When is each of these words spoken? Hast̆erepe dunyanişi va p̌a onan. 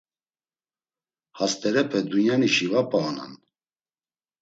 Hast̆erepe 1.37 1.99
dunyanişi 2.09 2.67
va 2.71 2.81
p̌a 2.89 2.97
onan. 3.09 3.33